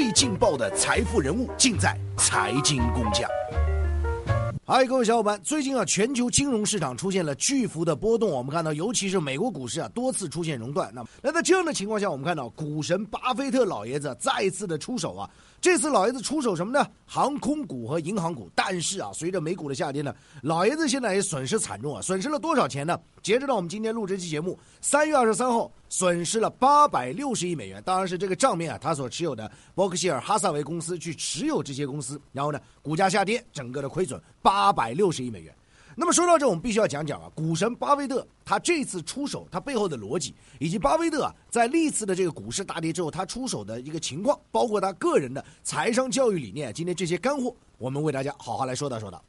[0.00, 3.28] 最劲爆的财富人物，尽在财经工匠。
[4.72, 8.30] 嗨，各位小伙伴，最近啊，全球金融市场出现了巨幅的波动。
[8.30, 10.92] 我们看到，尤其是美国股市啊，多次出现熔断。
[10.94, 15.28] 那么，那在这样的情况下，我们看到股神巴菲特老爷子再一次的出手啊。
[15.60, 16.86] 这次老爷子出手什么呢？
[17.04, 18.48] 航空股和银行股。
[18.54, 22.00] 但是啊，随着美股的下跌呢，老爷子现在也损失惨重啊。
[22.00, 22.96] 损失了多少钱呢？
[23.24, 27.82] 截止到我们今天录这期节目，三月二十三号，损失了八百六十亿美元。
[27.84, 34.59] 当然是这个账面啊，他所持有的伯克希尔哈萨维公司去持有这些公司，然后呢，股价下跌，整个的亏损八。
[34.60, 35.54] 八百六十亿美元。
[35.96, 46.74] 那么说到这，我们必须要讲讲啊，股神巴菲特他这次出手，他背后的逻辑，以及巴菲特啊在历次的这个股市大跌之后，他出手的一个情况，包括他个人的财商教育理念。
[46.74, 49.24] 今天这些干货，我们为大家好好来说道说道。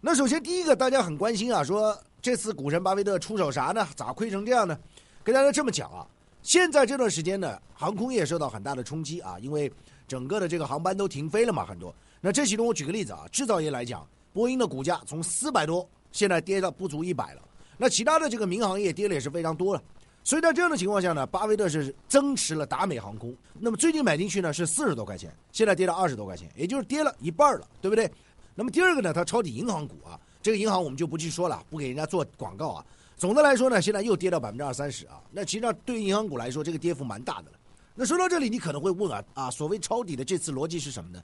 [0.00, 3.86] 那首先第一个，大家很关心啊，说这次股神巴菲特出手啥呢？
[3.94, 4.76] 咋亏成这样呢？
[5.22, 6.04] 跟大家这么讲啊，
[6.42, 9.72] 现在这段时间呢，航空业受到很大的冲击啊，因为
[10.08, 11.94] 整个的这个航班都停飞了嘛，很多。
[12.24, 17.42] 那这其中我举个例子啊，制造业来讲，波音的股价从四百多现在跌到不足一百了。
[17.76, 19.82] 那其他的这个民航业跌的也是非常多了。
[20.22, 23.34] 所以在这样的情况下呢，巴菲特是增持了达美航空。
[23.58, 28.08] 那么最近买进去呢是四十多块钱，现在跌到二十多块钱，也就是跌了一半了，对不对？
[28.54, 32.86] 那么第二个呢，它抄底银行股啊，这个银行我们就不去说了，不给人家做广告啊。
[33.16, 35.20] 总的来说呢，现在又跌到百分之二三十啊。
[35.32, 37.58] 那其实上对于银行股来说，这个跌幅蛮大的了。
[37.96, 41.20] 那说到这里，你可能会问啊啊，所谓抄底的这次逻辑是什么呢？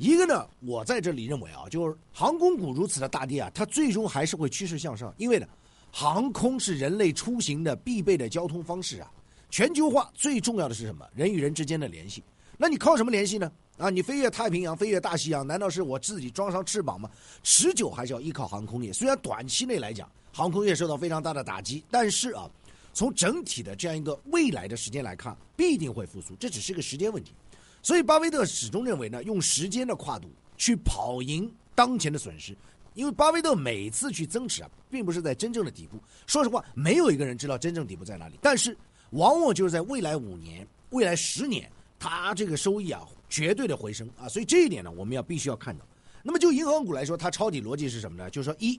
[0.00, 5.46] 一个呢，我在这里认为啊，就是航空股如此的大跌啊，它最终还是会趋势向上，因为呢，
[5.92, 9.12] 航空是人类出行的必备的交通方式啊。
[9.50, 11.06] 全球化最重要的是什么？
[11.14, 12.24] 人与人之间的联系。
[12.56, 13.52] 那你靠什么联系呢？
[13.76, 17.10] 啊，你飞越太平洋，飞越大西洋，难道是我自己装上翅膀吗？
[17.42, 18.90] 持久还是要依靠航空业。
[18.94, 22.48] 虽然短期内来讲，航空业受到非常大的打击，但是啊，
[22.94, 27.32] 从整体的这样一个未来的时间来看，必定会复苏，这只是个时间问题。
[27.82, 32.54] 所以，巴菲特始终认为呢，用时间的跨度去跑赢当前的损失，
[32.94, 35.98] 因为巴菲特每次去增持啊，并不是在真正的底部。
[36.26, 38.38] 说实话，没有一个人知道真正底部在哪里。
[38.42, 38.76] 但是，
[39.10, 44.28] 往往就是在未来五年、未来十年，它这个收益啊，绝对的回升啊。
[44.28, 45.84] 所以这一点呢，我们要必须要看到。
[46.22, 48.28] 那么，就银行股来说，它抄底逻辑是什么呢？
[48.28, 48.78] 就是说，一，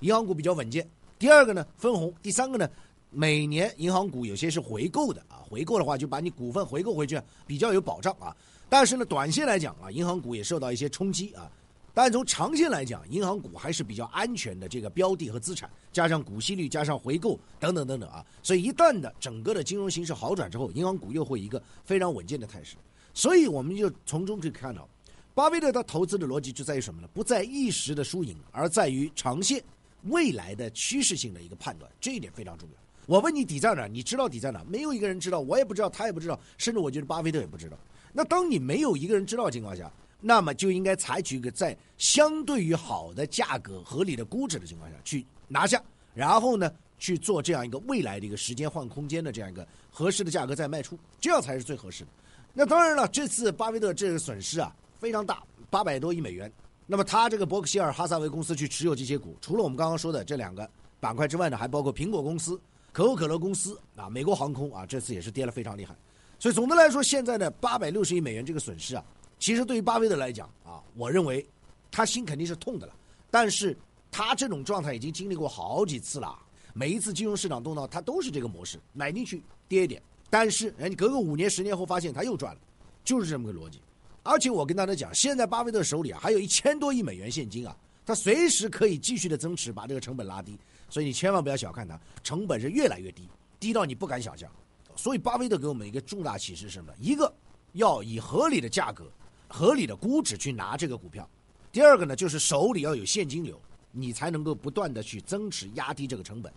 [0.00, 0.84] 银行股比较稳健；
[1.20, 2.68] 第二个呢，分红；第三个呢。
[3.10, 8.34] 每年银行股有些是回购的啊，回购的话就把你股份回购回去，比较有保障啊。
[8.68, 11.50] 但是呢，短线来讲啊，银行股也受到一些冲击啊。
[11.92, 18.24] 但从长线来讲，银行股还是比较安全的这个标的和资产，加上股息率，加上回购等等等等啊。
[18.44, 22.76] 所以一旦的整个的金融形势好转之后，银行股又会一个非常稳健的态势。
[23.12, 24.88] 所以我们就从中可以看到，
[25.34, 27.08] 巴菲特他投资的逻辑就在于什么呢？
[27.12, 29.60] 不在一时的输赢，而在于长线
[30.04, 32.74] 未来的趋势性的一个判断，这一点非常重要。
[33.10, 33.88] 我问你底在哪？
[33.88, 34.62] 你知道底在哪？
[34.68, 37.76] 没有一个人知道，我也不知道，他也不知道，甚至我觉得巴菲特也不知道。
[38.12, 39.90] 那当你没有一个人知道的情况下，
[40.20, 45.82] 那么就应该采取一个在相对于好的价格、合理的估值的情况下去拿下，
[46.14, 52.10] 然后呢去做这样一个未来的一个时间换空间的这样一个合适的价格再卖出，这样才是最合适的。
[52.54, 56.48] 那当然了，这次巴菲特这个损失啊非常大，八百多亿美元。
[56.86, 62.60] 那么他这个伯克希尔哈萨维公司去持有这些股，除了我们刚刚说的这两个板块之外呢，还包括苹果公司。
[62.92, 65.94] 可口可乐公司啊，美国航空啊，这次也是跌了非常厉害，
[66.38, 69.04] 所以总的来说，现在的八百六十亿美元这个损失啊，
[69.38, 71.46] 其实对于巴菲特来讲啊，我认为
[71.90, 72.94] 他心肯定是痛的了。
[73.30, 73.76] 但是
[74.10, 76.36] 他这种状态已经经历过好几次了，
[76.74, 82.60] 每一次金融市场动荡，他都是这个模式，买进去跌一点，但是哎，你隔个五年十年后发现他又赚了，
[83.04, 83.80] 就是这么个逻辑。
[84.24, 90.58] 而且我跟大家讲，现在巴菲特手里啊还有一千多亿美元现金啊，他随时可以继续的增持，把这个成本拉低。
[90.90, 93.28] 所以你千万不要小看它，成本是越来越低，
[93.58, 94.50] 低到你不敢想象。
[94.96, 96.92] 所以巴菲特给我们一个重大启示是什么？
[96.98, 97.32] 一个
[97.72, 99.10] 要以合理的价格、
[99.48, 101.24] 合理的估值去拿这个股票；
[101.72, 103.58] 第二个呢，就是手里要有现金流，
[103.92, 106.52] 你才能够不断的去增持，压低这个成本。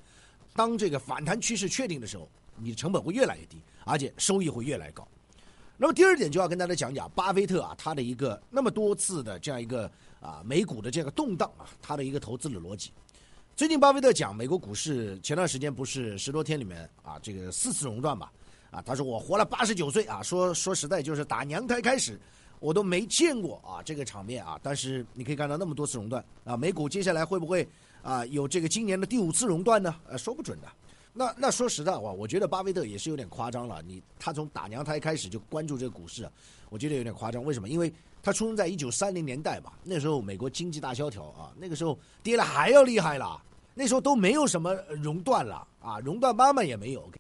[0.56, 2.28] 当这个反弹趋势确定的时候，
[2.58, 5.08] 你的成本会越来越低，而且收益会越来越高。
[5.78, 9.90] 那么第二点就要跟大家讲讲巴菲特啊，他的一个那么多次的这样一个
[10.20, 12.92] 啊美股的这个动荡啊，他的一个投资的逻辑。
[13.56, 18.32] 最近巴菲特讲，美国股市前段时间不是十多天里面啊，这个四次熔断吧？
[18.72, 22.20] 啊，他说我活了八十九岁啊，说说实在就是打娘胎开始，
[22.60, 24.60] 我都没见过啊这个场面啊。
[24.64, 27.68] 但是你可以看到那么多次熔断啊，美股接下来会不会
[28.02, 29.96] 啊有这个今年的第五次熔断呢？
[30.08, 30.68] 呃，说不准的。
[31.14, 33.84] 那那说实在话，我觉得巴菲特也是有点夸张了。
[33.84, 36.28] 你他从打娘胎开始就关注这个股市，
[36.70, 37.44] 我觉得有点夸张。
[37.44, 37.70] 为什么？
[37.70, 37.94] 因为
[38.24, 43.40] 他出生在一九三零年代吧，那时候美国经济大萧条啊，那个时候跌了还要厉害了。
[43.76, 47.08] 那时候都没有什么熔断了啊，熔断妈妈也没有。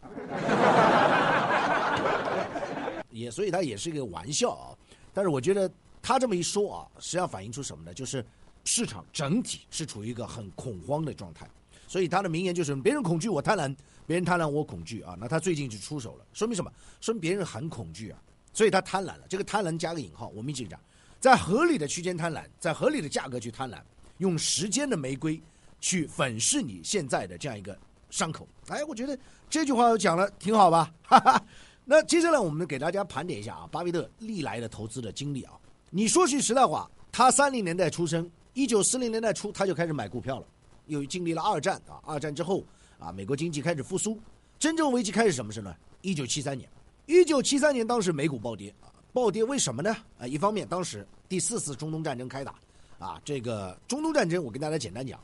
[3.11, 4.75] 也所以他也是一个玩笑啊。
[5.13, 7.93] 但是我觉得他这么一说啊，实际上反映出什么呢？
[7.93, 8.25] 就是
[8.65, 11.47] 市场整体是处于一个很恐慌的状态。
[11.93, 13.75] 所以他的名言就是：别人恐惧我贪婪，
[14.07, 15.15] 别人贪婪我恐惧啊。
[15.19, 16.71] 那他最近就出手了，说明什么？
[16.99, 18.19] 说明别人很恐惧啊，
[18.51, 19.19] 所以他贪婪了。
[19.29, 20.79] 这个贪婪加个引号，我们一起讲，
[21.19, 23.77] 在合理的区间贪婪，在合理的价格去贪婪，
[24.17, 25.39] 用时间的玫瑰
[25.79, 27.77] 去粉饰你现在的这样一个。
[28.09, 29.15] 伤口，哎，我觉得
[29.47, 31.45] 这句话讲了挺好吧，哈哈。
[31.85, 35.53] 那接下来我们给大家盘点一下啊，巴菲特历来的投资的经历啊。
[35.91, 40.47] 你说句实在话，他三零年代出生，一九四零年代初他就开始买股票了，
[40.87, 42.63] 又经历了二战啊，二战之后
[42.99, 44.19] 啊，美国经济开始复苏，
[44.59, 45.75] 真正危机开始什么时候呢？
[46.01, 46.69] 一九七三年，
[47.05, 49.95] 一九七三年当时美股暴跌啊，暴跌为什么呢？
[50.17, 52.55] 啊，一方面当时第四次中东战争开打
[52.99, 55.19] 啊，这个中东战争我跟大家简单讲。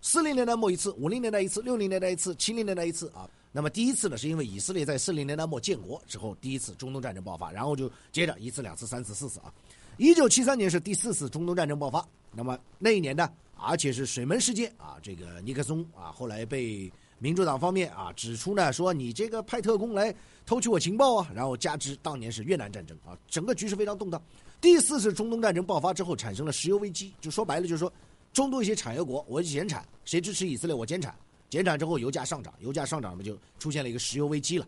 [0.00, 3.28] 四零年代末一次，五零年代一次，六零年代一次，七零年代一次啊。
[3.50, 9.50] 那么第一次呢，是因为以色列在四零年代末建国之后，第一次中东战争爆发，然后就接着一次、两次、三次、四次啊。
[9.96, 12.06] 一九七三年是第四次中东战争爆发。
[12.32, 13.30] 那么那一年呢，
[13.66, 20.14] 而且是水门事件啊，这个尼克松啊，后来被民主党方面啊指出呢，说你这个派特工来
[20.46, 24.22] 偷取我情报啊，然后加之当年是越南战争啊，整个局势非常动荡。
[24.60, 27.92] 第四次中东战争爆发之后，产生了石油危机，就说白了就是说。
[28.32, 31.14] 中东一些产油国，我减产，谁支持以色列，我减产，
[31.48, 34.66] 减产之后油价上涨，油价上涨，那么就出现了一个石油危机了。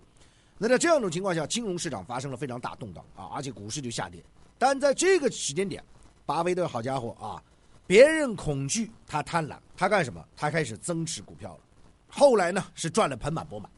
[0.56, 4.22] 那在这样一种情况下，金融市场发生了非常大动荡啊，而且股市就下跌。
[4.56, 5.82] 但在这个时间点，
[6.24, 7.42] 巴菲特好家伙啊，
[7.86, 10.24] 别人恐惧，他贪婪，他干什么？
[10.36, 11.60] 他开始增持股票了。
[12.08, 13.70] 后来呢，是赚了盆满钵满。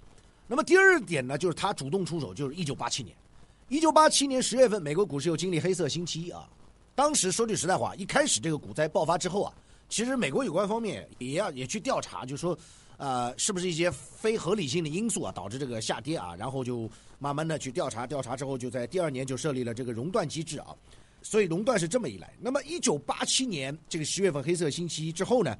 [0.46, 3.14] 那么第二点呢，就是他主动出手，就是一九八七年，
[3.68, 6.48] 一九八七年十月份，美国股市又经历黑色星期一啊。
[6.94, 9.52] 当时说句实在话，一开始这个股灾爆发之后啊。
[9.90, 12.58] 其实美国有关方面也要也去调查，就说，
[12.98, 16.36] 呃，是不是一些非合理性的因素啊导致这个下跌啊？
[16.36, 20.76] 然后就慢慢的去调查，调查之后就在第二年就设立了这个熔断机制啊。
[21.22, 22.32] 所以熔断是这么一来。
[22.40, 25.56] 那么一九八七年这个十月份黑色星期一之后呢，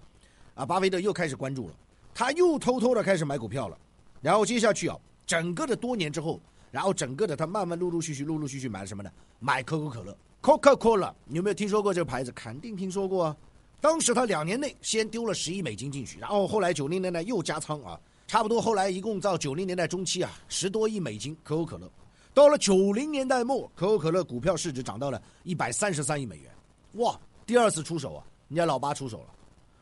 [0.55, 1.75] 啊，巴菲特又开始关注了，
[2.15, 3.79] 他又偷偷的开始买股票了。
[4.21, 4.97] 然后接下去啊，
[5.27, 6.41] 整个的多年之后，
[6.71, 9.11] 然后整个的他慢慢陆陆续续陆陆续续买了什么呢？
[9.39, 12.33] 买可口可乐，Coca-Cola，你有没有听说过这个牌子？
[12.33, 13.37] 肯定听说过啊。
[13.81, 21.89] 当时他两年内先丢了十亿美金进去，然后后来九零年代又加仓啊，差不多后来一共到九零年代中期啊，十多亿美金可口可乐。
[22.39, 26.49] 到了九零年代末，可口可乐股票市值涨到了一百三十三亿美元，
[26.93, 27.19] 哇！
[27.45, 29.35] 第二次出手啊，人家老八出手了。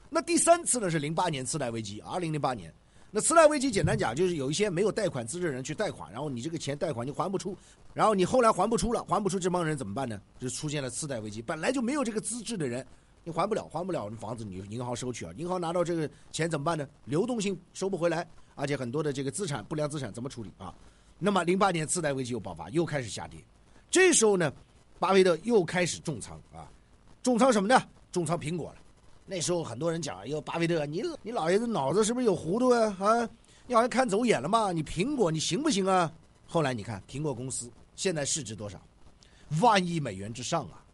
[0.09, 2.73] 那第三次呢是零八年次贷危机，二零零八年。
[3.11, 7.55] 那次贷危机简单讲就是有一些没有贷款资质的人去贷款，然后你这个钱贷款你还不出，
[7.93, 10.19] 然后你后来还不出了，还不出这帮人怎么办呢？
[10.39, 12.87] 就出现了次贷危机，本来就没有这个资质的人。
[13.23, 15.33] 你还不了，还不了，房子你银行收取啊？
[15.37, 16.89] 银行拿到这个钱怎么办呢？
[17.05, 20.75] 流动性收不回来，而且很多的这个资产不良资产怎么处理啊？
[21.19, 23.43] 那么零八年次贷危机又爆发，又开始下跌。
[23.91, 24.53] 这时候呢，
[24.99, 26.71] 巴菲特又开始重仓啊，
[27.23, 27.83] 重仓什么呢？
[28.13, 28.77] 重仓苹果了。
[29.25, 32.97] 那时候很多人讲，哟，巴菲特，你你老爷子脑子是不是有糊涂啊？
[33.01, 33.29] 啊，
[33.67, 34.73] 你好像看走眼了嘛？
[34.73, 36.13] 你苹果你行不行啊？
[36.47, 38.81] 后来你看苹果公司现在市值多少？
[39.61, 40.85] 万亿美元之上啊！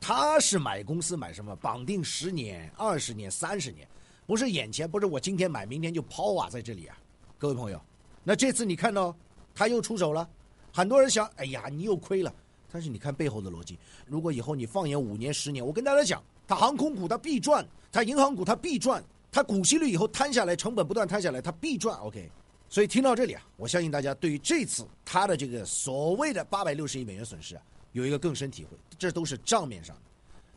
[0.00, 1.56] 他是买公司买什么？
[1.56, 3.88] 绑定十年、二十年、三十年，
[4.26, 6.96] 不是眼前，不是我今天买，明天就抛啊，在这里啊，
[7.36, 7.80] 各位朋友，
[8.22, 9.16] 那这次你看到
[9.58, 10.28] 他又出手了，
[10.72, 12.32] 很多人想，哎呀，你又亏了。
[12.70, 21.98] 但是你看背后的逻辑，如果以后你放眼五年、十年，我跟大家讲，它航空股它必赚，它银行股它必赚，它股息率以后摊下来，成本不断摊下来，它必赚。
[21.98, 22.30] OK，
[22.68, 27.62] 所以听到这里啊，我相信大家对于这次它的这个所谓的八百六十亿美元损失啊。
[27.92, 30.02] 有一个更深体会，这都是账面上的。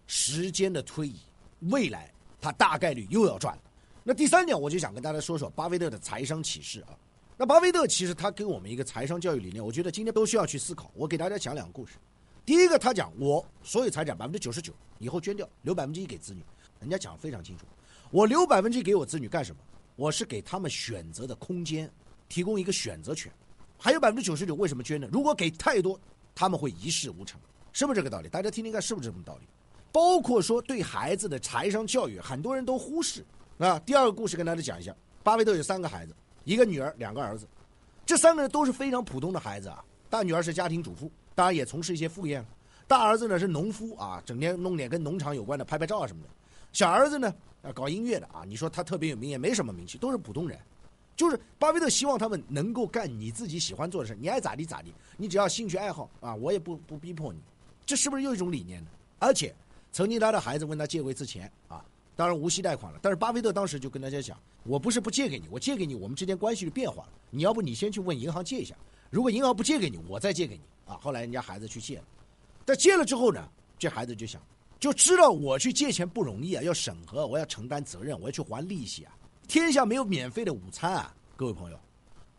[0.05, 1.15] 时间的推移，
[1.71, 3.57] 未来他大概率又要赚。
[4.03, 6.93] 那第三点，我就想跟大家说说巴菲特的财商启示啊。
[7.41, 10.91] 那巴菲特其实他给我们一个财商教育理念，我觉得今天都需要去思考。
[10.93, 11.95] 我给大家讲两个故事。
[12.45, 16.43] 第一个，他讲我所有财产百分之九十九以后捐掉，留百分之一给子女。
[16.79, 17.65] 人家讲非常清楚，
[18.11, 19.61] 我留百分之一给我子女干什么？
[19.95, 21.91] 我是给他们选择的空间，
[22.29, 23.31] 提供一个选择权。
[23.75, 25.09] 还有百分之九十九为什么捐呢？
[25.11, 25.99] 如果给太多。
[26.35, 27.41] 他们会一事无成，
[27.73, 28.29] 是不是这个道理？
[28.29, 29.47] 大家听听看，是不是这么道理？
[29.91, 33.25] 包括说对孩子的财商教育，很多人都忽视
[33.57, 33.79] 啊。
[33.79, 37.47] 第二个故事跟大家讲一下：巴菲特有三个孩子，一个女儿，两个儿子，
[38.05, 39.83] 这三个人都是非常普通的孩子啊。
[40.09, 42.41] 大女儿是家庭主妇，当然也从事一些副业；
[42.87, 46.29] 大儿子呢是农夫啊，整天弄点跟农场有关的，拍拍照啊什么的；
[46.73, 47.33] 小儿子呢
[47.73, 50.57] 搞音乐的啊，你说他特别有名也没什么名气，都是普通人。
[51.15, 57.39] 就是巴菲特希望他们能够干你自己喜欢做的事，你爱咋地咋地，你只要兴趣爱好啊，我也不不逼迫你，
[57.85, 58.89] 这是不是又一种理念呢？
[59.19, 59.53] 而且，
[59.91, 61.85] 曾经他的孩子问他借过一次钱啊，
[62.21, 68.75] 当然无息贷款了，但是巴菲特当时就跟大家讲，我不是不借给你，我借给你，我们之间关系就变化了，你要不你先去问银行借一下，
[69.09, 70.95] 如果银行不借给你，我再借给你啊。
[71.01, 72.03] 后来人家孩子去借了，
[72.63, 73.43] 但借了之后呢，
[73.79, 74.39] 这孩子就想，
[74.79, 79.11] 就知道我去借钱不容易啊，要审核，我要承担责任，我要去还利息啊。
[79.47, 81.79] 天下没有免费的午餐啊，各位朋友。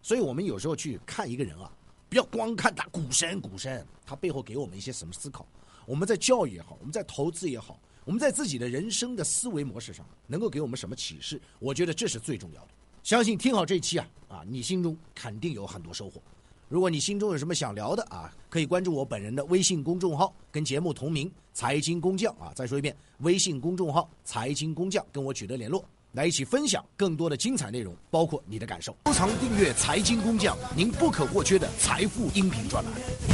[0.00, 1.68] 所以我们有时候去看一个人啊，
[2.08, 5.44] 不要光看他股神股神，他背后给我们一些什么思考。
[5.86, 11.40] 我们在教育也好，我们在投资也好，我们在自己的人生的思维模式上，能够给我们什么启示？
[11.60, 12.68] 我觉得这是最重要的。
[13.02, 16.20] 相信听好这一期啊啊，你心中肯定有很多收获。
[16.68, 22.50] 如果你心中有什么想聊的啊，可以关注我本人的微信公众号，跟节目同名“财经工匠”啊。
[22.56, 25.84] 再说一遍，微信公众号“财经工匠”，跟我取得联络。
[26.12, 28.96] 来一起分享更多的精彩内容，包括你的感受。
[29.06, 33.31] 收藏订阅财经工匠，您不可或缺的财富音频专栏。